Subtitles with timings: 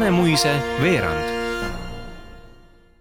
[0.00, 0.48] Vanemuise
[0.82, 1.24] veerand.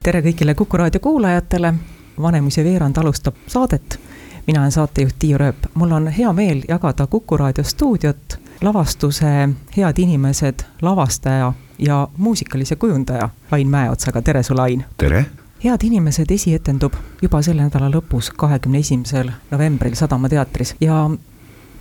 [0.04, 1.74] tere kõigile Kuku raadio kuulajatele,
[2.22, 4.00] Vanemuise veerand alustab saadet.
[4.48, 9.98] mina olen saatejuht Tiia Rööp, mul on hea meel jagada Kuku raadio stuudiot lavastuse head
[9.98, 14.86] inimesed, lavastaja ja muusikalise kujundaja Ain Mäeotsaga, tere sulle, Ain!
[14.98, 15.26] tere!
[15.64, 21.10] head inimesed esietendub juba selle nädala lõpus, kahekümne esimesel novembril Sadama teatris ja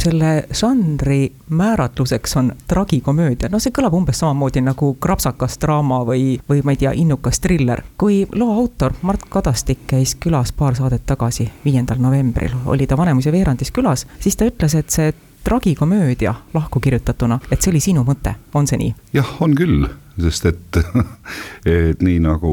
[0.02, 6.62] selle žanri määratluseks on tragikomöödia, no see kõlab umbes samamoodi nagu krapsakas draama või, või
[6.64, 7.82] ma ei tea, innukas triller.
[7.98, 13.32] kui loo autor Mart Kadastik käis külas paar saadet tagasi, viiendal novembril, oli ta Vanemuise
[13.32, 15.12] veerandis külas, siis ta ütles, et see
[15.48, 18.92] tragikomöödia lahku kirjutatuna, et see oli sinu mõte, on see nii?
[19.16, 19.86] jah, on küll,
[20.20, 20.80] sest et,
[21.78, 22.50] et nii nagu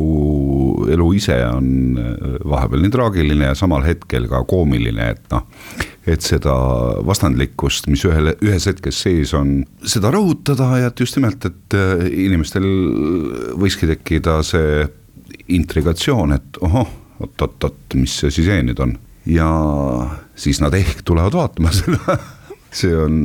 [0.94, 1.98] elu ise on
[2.48, 5.44] vahepeal nii traagiline ja samal hetkel ka koomiline, et noh,
[6.08, 6.54] et seda
[7.08, 11.78] vastandlikkust, mis ühel, ühes hetkes sees on, seda rõhutada ja et just nimelt, et
[12.12, 12.70] inimestel
[13.60, 14.86] võiski tekkida see
[15.58, 16.88] intrigatsioon, et ohoh,
[17.20, 18.96] oot-oot-oot, mis see siis see nüüd on.
[19.26, 19.52] ja
[20.38, 22.20] siis nad ehk tulevad vaatama seda
[22.76, 23.20] see on,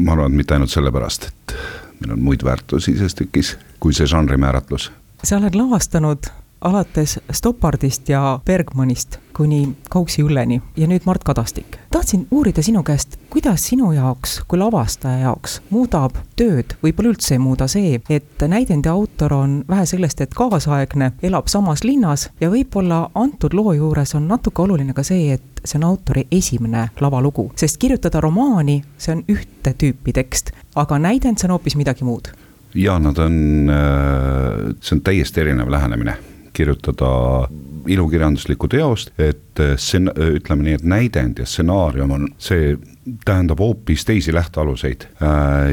[0.00, 1.56] ma arvan, et mitte ainult sellepärast, et
[2.00, 4.90] meil on muid väärtusi selles tükis, kui see žanri määratlus.
[5.22, 11.78] sa oled lavastanud alates Stoppardist ja Bergmanist kuni Kauksi õlleni ja nüüd Mart Kadastik.
[11.90, 17.40] tahtsin uurida sinu käest, kuidas sinu jaoks kui lavastaja jaoks muudab tööd, võib-olla üldse ei
[17.40, 23.06] muuda see, et näidendi autor on vähe sellest, et kaasaegne, elab samas linnas ja võib-olla
[23.14, 27.80] antud loo juures on natuke oluline ka see, et see on autori esimene lavalugu, sest
[27.80, 32.28] kirjutada romaani, see on ühte tüüpi tekst, aga näidend, see on hoopis midagi muud.
[32.74, 33.72] Ja nad on,
[34.80, 36.18] see on täiesti erinev lähenemine
[36.52, 37.10] kirjutada
[37.90, 42.74] ilukirjanduslikku teost, et sen-, ütleme nii, et näidend ja stsenaarium on, see
[43.24, 45.06] tähendab hoopis teisi lähtealuseid.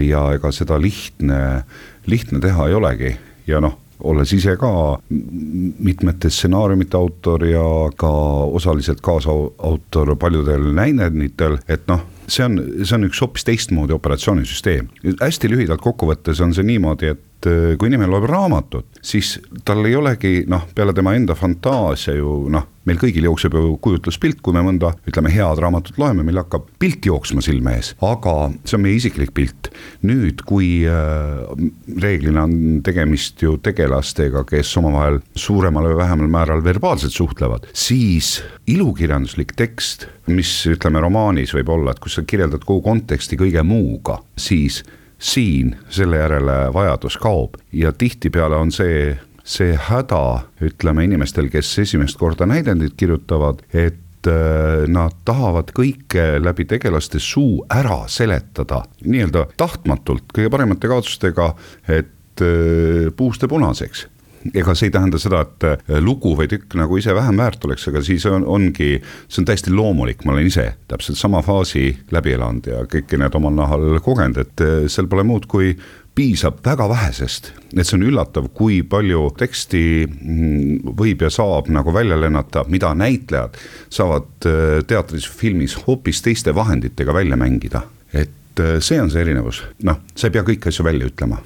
[0.08, 1.64] ja ega seda lihtne,
[2.08, 3.12] lihtne teha ei olegi
[3.48, 3.78] ja noh,
[4.08, 4.72] olles ise ka
[5.10, 7.66] mitmete stsenaariumite autor ja
[7.98, 8.12] ka
[8.60, 14.90] osaliselt kaasautor paljudel näidenditel, et noh see on, see on üks hoopis teistmoodi operatsioonisüsteem.
[15.22, 19.96] hästi lühidalt kokku võttes on see niimoodi, et kui inimene loeb raamatut, siis tal ei
[19.96, 24.64] olegi noh, peale tema enda fantaasia ju noh, meil kõigil jookseb ju kujutluspilt, kui me
[24.66, 28.98] mõnda, ütleme, head raamatut loeme, meil hakkab pilt jooksma silme ees, aga see on meie
[28.98, 29.72] isiklik pilt.
[30.08, 31.54] nüüd, kui äh,
[32.02, 38.38] reeglina on tegemist ju tegelastega, kes omavahel suuremal või vähemal määral verbaalselt suhtlevad, siis
[38.72, 44.22] ilukirjanduslik tekst, mis ütleme romaanis võib olla, et kus sa kirjeldad kogu konteksti kõige muuga,
[44.40, 44.82] siis
[45.20, 47.58] siin selle järele vajadus kaob.
[47.72, 50.24] Ja tihtipeale on see, see häda,
[50.64, 57.64] ütleme inimestel, kes esimest korda näidendit kirjutavad, et äh, nad tahavad kõike läbi tegelaste suu
[57.74, 61.54] ära seletada, nii-öelda tahtmatult, kõige paremate kavatsustega,
[61.88, 64.08] et äh, puust ja punaseks
[64.56, 67.88] ega see ei tähenda seda, et äh, lugu või tükk nagu ise vähem väärt oleks,
[67.92, 68.98] aga siis on, ongi,
[69.28, 73.38] see on täiesti loomulik, ma olen ise täpselt sama faasi läbi elanud ja kõiki need
[73.40, 75.74] omal nahal kogenud, et äh, seal pole muud kui
[76.18, 81.94] piisab väga vähesest, et see on üllatav, kui palju teksti mm, võib ja saab nagu
[81.94, 83.60] välja lennata, mida näitlejad
[83.94, 87.86] saavad äh, teatris, filmis hoopis teiste vahenditega välja mängida.
[88.14, 88.34] et
[88.82, 91.38] see on see erinevus, noh, sa ei pea kõiki asju välja ütlema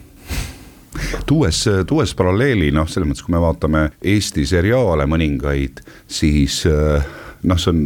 [1.25, 7.72] tuues, tuues paralleeli, noh, selles mõttes, kui me vaatame Eesti seriaale mõningaid, siis noh, see
[7.72, 7.81] on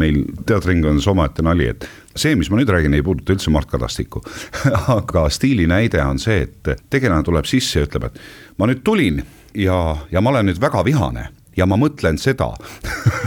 [0.00, 1.86] meil teatriringkondades omaette nali, et
[2.16, 4.22] see, mis ma nüüd räägin, ei puuduta üldse Mart Kadastikku.
[4.96, 9.22] Aga stiili näide on see, et tegelane tuleb sisse ja ütleb, et ma nüüd tulin
[9.58, 9.78] ja,
[10.10, 12.50] ja ma olen nüüd väga vihane ja ma mõtlen seda.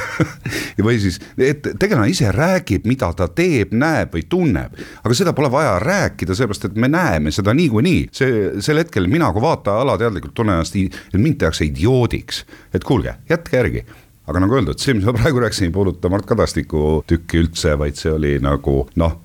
[0.88, 5.50] Või siis, et tegelane ise räägib, mida ta teeb, näeb või tunneb, aga seda pole
[5.52, 8.08] vaja rääkida, sellepärast et me näeme seda niikuinii.
[8.14, 12.44] see, sel hetkel mina kui vaataja alateadlikult tunnen ennast, et mind tehakse idioodiks,
[12.74, 13.86] et kuulge, jätke järgi.
[14.28, 17.96] Aga nagu öeldud, see, mis ma praegu rääkisin, ei puuduta Mart Kadastiku tükki üldse, vaid
[17.96, 19.16] see oli nagu noh,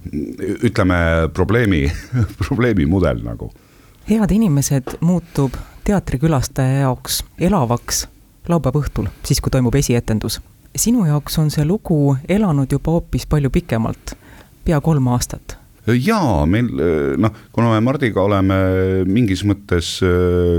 [0.63, 1.89] ütleme probleemi
[2.43, 3.51] probleemi mudel nagu.
[4.09, 8.07] head inimesed muutub teatrikülastaja jaoks elavaks
[8.49, 10.41] laupäeva õhtul, siis kui toimub esietendus.
[10.77, 14.15] sinu jaoks on see lugu elanud juba hoopis palju pikemalt,
[14.65, 15.59] pea kolm aastat.
[15.87, 16.69] jaa, meil
[17.19, 18.55] noh, kuna me Mardiga oleme
[19.05, 19.99] mingis mõttes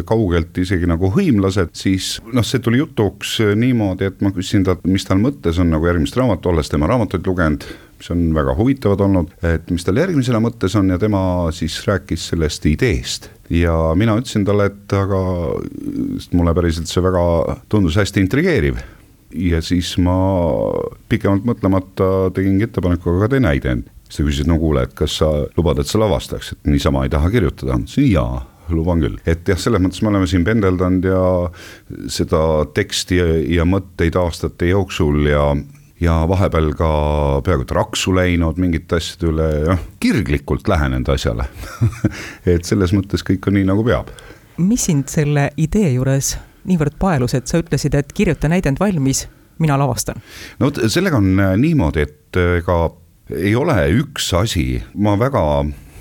[0.06, 5.06] kaugelt isegi nagu hõimlased, siis noh, see tuli jutuks niimoodi, et ma küsisin talt, mis
[5.07, 7.68] tal mõttes on nagu järgmist raamatut, olles tema raamatuid lugenud,
[8.03, 12.27] mis on väga huvitavad olnud, et mis tal järgmisena mõttes on ja tema siis rääkis
[12.33, 13.29] sellest ideest.
[13.50, 15.19] ja mina ütlesin talle, et aga
[16.33, 18.79] mulle päriselt see väga tundus hästi intrigeeriv
[19.33, 20.15] ja siis ma
[21.09, 23.88] pikemalt mõtlemata tegingi ettepaneku, aga tee näidend.
[24.09, 27.05] siis ta küsis, et no kuule, et kas sa lubad, et sa lavastaks, et niisama
[27.05, 30.44] ei taha kirjutada, ma ütlesin jaa luban küll, et jah, selles mõttes me oleme siin
[30.44, 31.23] pendeldanud ja
[32.11, 33.25] seda teksti ja,
[33.59, 35.53] ja mõtteid aastate jooksul ja
[36.03, 36.89] ja vahepeal ka
[37.45, 41.47] peaaegu et raksu läinud mingite asjade üle, jah, kirglikult lähenenud asjale
[42.55, 44.11] et selles mõttes kõik on nii, nagu peab.
[44.61, 46.35] mis sind selle idee juures
[46.69, 49.25] niivõrd paelus, et sa ütlesid, et kirjuta näidend valmis,
[49.63, 50.19] mina lavastan?
[50.59, 52.77] no vot, sellega on äh, niimoodi, et äh, ega
[53.33, 54.67] ei ole üks asi,
[55.00, 55.44] ma väga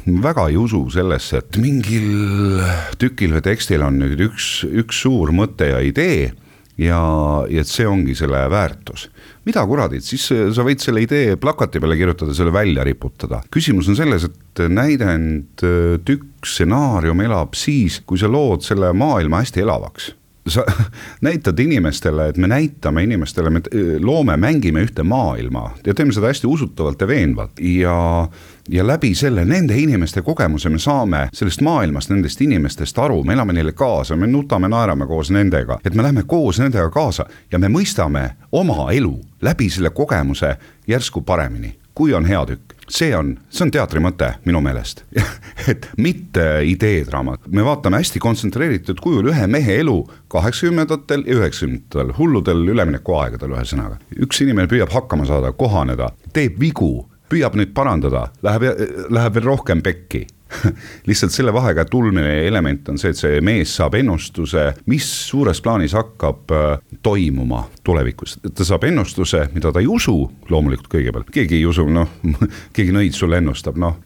[0.02, 2.62] väga ei usu sellesse, et mingil
[2.98, 6.32] tükil või tekstil on nüüd üks, üks suur mõte ja idee
[6.80, 7.02] ja,
[7.50, 9.08] ja see ongi selle väärtus.
[9.44, 13.42] mida kuradit, siis sa võid selle idee plakati peale kirjutada, selle välja riputada.
[13.50, 15.66] küsimus on selles, et näidend,
[16.04, 20.12] tükk, stsenaarium elab siis, kui sa lood selle maailma hästi elavaks
[20.48, 20.64] sa
[21.26, 23.62] näitad inimestele, et me näitame inimestele, me
[24.00, 25.70] loome, mängime ühte maailma.
[25.86, 27.60] Ja teeme seda hästi usutavalt ja veenvalt.
[27.60, 28.28] Ja
[28.68, 33.52] ja läbi selle, nende inimeste kogemuse me saame sellest maailmast, nendest inimestest aru, me elame
[33.52, 37.68] neile kaasa, me nutame, naerame koos nendega, et me läheme koos nendega kaasa ja me
[37.68, 40.56] mõistame oma elu läbi selle kogemuse
[40.86, 45.04] järsku paremini, kui on hea tükk see on, see on teatri mõte minu meelest.
[45.70, 49.96] Et mitte ideedraamat, me vaatame hästi kontsentreeritud kujul ühe mehe elu
[50.32, 54.00] kaheksakümnendatel ja üheksakümnendatel, hulludel üleminekuaegadel, ühesõnaga.
[54.26, 58.68] üks inimene püüab hakkama saada, kohaneda, teeb vigu, püüab neid parandada, läheb,
[59.10, 60.26] läheb veel rohkem pekki
[61.08, 65.62] lihtsalt selle vahega, et ulmine element on see, et see mees saab ennustuse, mis suures
[65.64, 68.38] plaanis hakkab äh, toimuma tulevikus.
[68.54, 70.16] ta saab ennustuse, mida ta ei usu,
[70.50, 72.10] loomulikult kõigepealt, keegi ei usu, noh,
[72.76, 73.98] keegi nõid sulle ennustab, noh,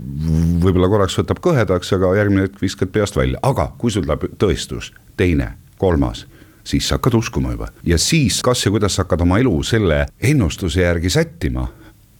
[0.63, 4.93] võib-olla korraks võtab kõhedaks, aga järgmine hetk viskad peast välja, aga kui sul tuleb tõestus,
[5.17, 6.27] teine, kolmas
[6.67, 10.07] siis sa hakkad uskuma juba ja siis, kas ja kuidas sa hakkad oma elu selle
[10.19, 11.69] ennustuse järgi sättima.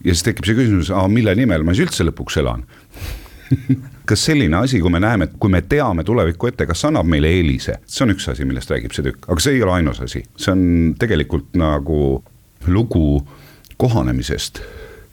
[0.05, 2.63] ja siis tekib see küsimus, mille nimel ma siis üldse lõpuks elan
[4.09, 7.29] kas selline asi, kui me näeme, et kui me teame tulevikku ette, kas annab meile
[7.31, 10.23] eelise, see on üks asi, millest räägib see tükk, aga see ei ole ainus asi,
[10.39, 10.65] see on
[10.99, 12.23] tegelikult nagu
[12.67, 13.21] lugu
[13.77, 14.61] kohanemisest.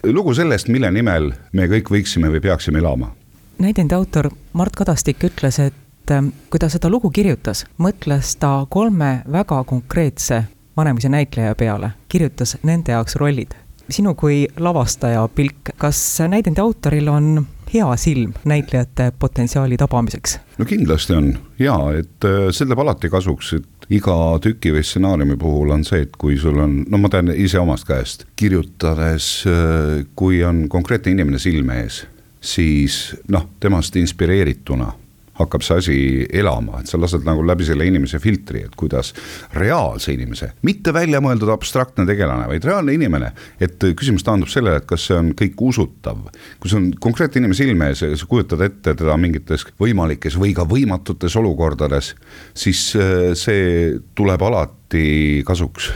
[0.05, 3.15] lugu sellest, mille nimel me kõik võiksime või peaksime elama.
[3.59, 9.23] näidendi autor Mart Kadastik ütles, et ähm, kui ta seda lugu kirjutas, mõtles ta kolme
[9.33, 10.45] väga konkreetse
[10.77, 13.55] vanemise näitleja peale, kirjutas nende jaoks rollid.
[13.91, 20.39] sinu kui lavastaja pilk, kas näidendi autoril on hea silm näitlejate potentsiaali tabamiseks?
[20.59, 25.37] no kindlasti on ja, et äh, see teeb alati kasuks, et iga tüki või stsenaariumi
[25.41, 30.05] puhul on see, et kui sul on, no ma tean ise omast käest, kirjutades, äh,
[30.17, 32.05] kui on konkreetne inimene silme ees,
[32.45, 34.93] siis noh, temast inspireerituna
[35.39, 35.97] hakkab see asi
[36.33, 39.13] elama, et sa lased nagu läbi selle inimese filtri, et kuidas
[39.57, 43.33] reaalse inimese, mitte väljamõeldud abstraktne tegelane, vaid reaalne inimene.
[43.61, 46.19] et küsimus taandub sellele, et kas see on kõik usutav.
[46.61, 50.55] kui see on konkreetne inimene silme ees ja sa kujutad ette teda mingites võimalikes või
[50.55, 52.15] ka võimatutes olukordades,
[52.55, 55.91] siis äh, see tuleb alati kasuks.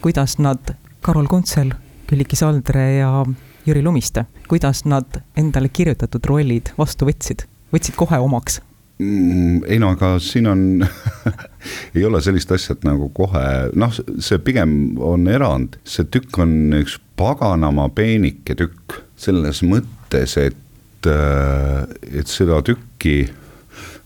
[0.00, 1.72] kuidas nad, Karol Kuntsel,
[2.06, 3.24] Külliki Saldre ja
[3.66, 8.60] Jüri Lumiste, kuidas nad endale kirjutatud rollid vastu võtsid, võtsid kohe omaks
[9.00, 10.62] ei no aga siin on
[11.96, 13.44] ei ole sellist asja, et nagu kohe
[13.78, 21.08] noh, see pigem on erand, see tükk on üks paganama peenike tükk selles mõttes, et,
[21.08, 23.30] äh, et seda tükki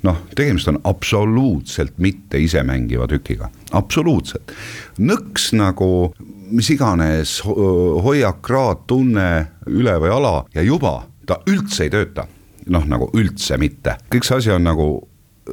[0.04, 4.52] noh, tegemist on absoluutselt mitte isemängiva tükiga, absoluutselt.
[4.98, 6.12] nõks nagu
[6.54, 9.28] mis iganes hoiak, kraad, tunne
[9.70, 12.28] üle või ala ja juba ta üldse ei tööta
[12.72, 14.88] noh, nagu üldse mitte, kõik see asi on nagu,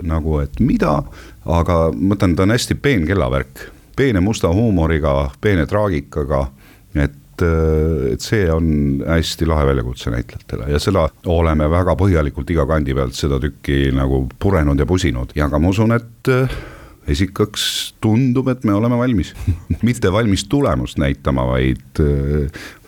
[0.08, 1.00] nagu et mida,
[1.46, 3.66] aga ma mõtlen, ta on hästi peen kellavärk,
[3.98, 6.46] peene musta huumoriga, peene traagikaga,
[6.96, 10.68] et et see on hästi lahe väljakutse näitlejatele.
[10.70, 15.34] Ja seda oleme väga põhjalikult iga kandi pealt seda tükki nagu purenud ja pusinud.
[15.34, 16.30] Ja ka ma usun, et
[17.10, 17.64] esikaks
[18.04, 19.34] tundub, et me oleme valmis.
[19.88, 22.04] Mitte valmis tulemust näitama, vaid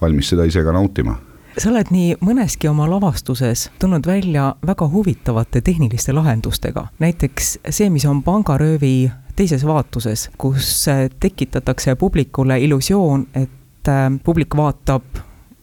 [0.02, 1.18] valmis seda ise ka nautima
[1.58, 8.06] sa oled nii mõneski oma lavastuses tulnud välja väga huvitavate tehniliste lahendustega, näiteks see, mis
[8.10, 10.86] on pangaröövi teises vaatuses, kus
[11.20, 15.22] tekitatakse publikule illusioon, et äh, publik vaatab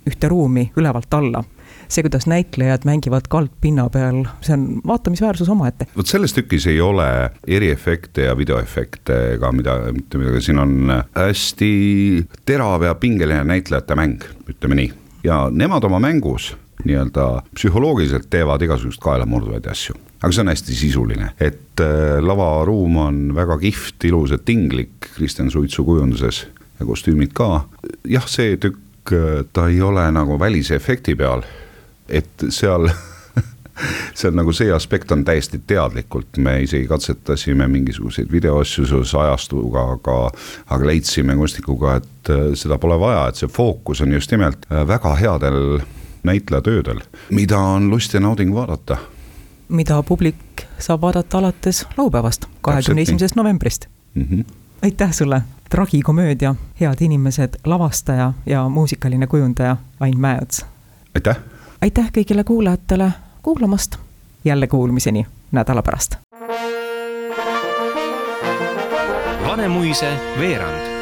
[0.09, 1.45] ühte ruumi ülevalt alla.
[1.91, 5.87] see, kuidas näitlejad mängivad kaldpinna peal, see on vaatamisväärsus omaette.
[5.97, 11.71] vot selles tükis ei ole eriefekte ja videoefekte ega mida, mitte midagi, siin on hästi
[12.47, 14.93] terav ja pingeline näitlejate mäng, ütleme nii.
[15.25, 21.33] Ja nemad oma mängus nii-öelda psühholoogiliselt teevad igasuguseid kaelamurduvaid asju aga see on hästi sisuline,
[21.41, 26.45] et äh, lavaruum on väga kihvt, ilus ja tinglik Kristjan Suitsu kujunduses
[26.81, 27.65] ja kostüümid ka.
[28.09, 31.45] jah, see tükk, äh, ta ei ole nagu välise efekti peal,
[32.09, 32.91] et seal
[34.19, 39.87] see on nagu see aspekt on täiesti teadlikult, me isegi katsetasime mingisuguseid videoasju seoses ajastuga,
[39.97, 40.19] aga,
[40.67, 45.15] aga leidsime kunstnikuga, et äh, seda pole vaja, et see fookus on just nimelt väga
[45.21, 45.81] headel
[46.23, 47.01] näitlejatöödel,
[47.31, 48.99] mida on lust ja nauding vaadata
[49.71, 54.27] mida publik saab vaadata alates laupäevast, kahekümne esimesest novembrist mm.
[54.31, 54.45] -hmm.
[54.83, 60.67] aitäh sulle, tragikomöödia Head inimesed, lavastaja ja muusikaline kujundaja Ain Mäeots.
[61.15, 61.37] aitäh.
[61.81, 63.97] aitäh kõigile kuulajatele kuulamast,
[64.45, 66.17] jälle kuulmiseni nädala pärast.
[69.47, 71.00] Vanemuise veerand